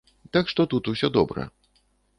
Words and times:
Так 0.37 0.49
што 0.53 0.65
тут 0.73 0.91
усё 0.95 1.07
добра. 1.21 1.49